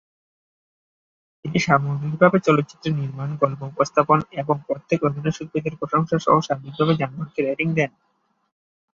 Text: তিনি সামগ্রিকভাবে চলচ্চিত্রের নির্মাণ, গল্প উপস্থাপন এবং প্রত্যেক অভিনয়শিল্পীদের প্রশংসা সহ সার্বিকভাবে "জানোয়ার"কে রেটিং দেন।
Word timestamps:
তিনি 1.45 1.57
সামগ্রিকভাবে 1.59 2.37
চলচ্চিত্রের 2.39 2.93
নির্মাণ, 2.93 3.29
গল্প 3.35 3.59
উপস্থাপন 3.63 4.19
এবং 4.33 4.55
প্রত্যেক 4.67 4.99
অভিনয়শিল্পীদের 5.03 5.77
প্রশংসা 5.79 6.17
সহ 6.19 6.35
সার্বিকভাবে 6.39 6.93
"জানোয়ার"কে 6.95 7.41
রেটিং 7.41 7.67
দেন। 7.73 7.91